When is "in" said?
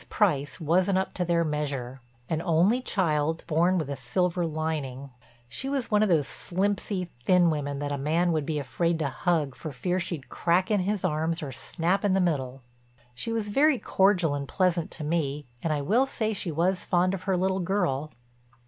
10.71-10.79, 12.03-12.13